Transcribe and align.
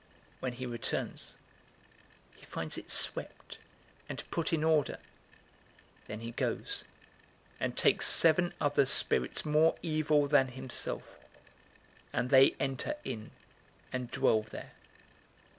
011:025 0.37 0.41
When 0.41 0.53
he 0.53 0.65
returns, 0.65 1.35
he 2.35 2.45
finds 2.47 2.75
it 2.75 2.89
swept 2.89 3.59
and 4.09 4.23
put 4.31 4.51
in 4.51 4.63
order. 4.63 4.95
011:026 6.05 6.07
Then 6.07 6.19
he 6.21 6.31
goes, 6.31 6.83
and 7.59 7.77
takes 7.77 8.07
seven 8.07 8.51
other 8.59 8.87
spirits 8.87 9.45
more 9.45 9.75
evil 9.83 10.25
than 10.25 10.47
himself, 10.47 11.19
and 12.11 12.31
they 12.31 12.55
enter 12.59 12.95
in 13.03 13.29
and 13.93 14.09
dwell 14.09 14.41
there. 14.41 14.71